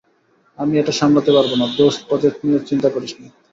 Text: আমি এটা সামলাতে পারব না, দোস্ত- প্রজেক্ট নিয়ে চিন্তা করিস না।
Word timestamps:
আমি 0.57 0.73
এটা 0.77 0.93
সামলাতে 0.99 1.31
পারব 1.35 1.51
না, 1.55 1.65
দোস্ত- 1.77 1.99
প্রজেক্ট 2.09 2.37
নিয়ে 2.45 2.59
চিন্তা 2.69 2.89
করিস 2.89 3.11
না। 3.15 3.27